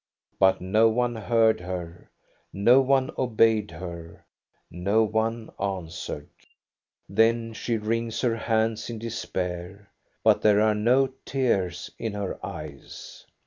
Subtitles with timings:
[0.39, 2.09] But no one heard her,
[2.51, 4.25] no one obeyed her,
[4.71, 6.27] no one answered.
[7.07, 9.91] THE BALL AT EKEBY 99 Then she wrings her hands in despair,
[10.23, 13.27] but there are no tears in her eyes.